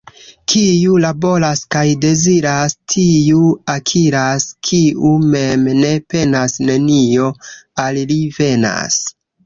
[0.51, 3.43] Kiu laboras kaj deziras, tiu
[3.75, 7.33] akiras,— kiu mem ne penas, nenio
[7.87, 9.03] al li venas.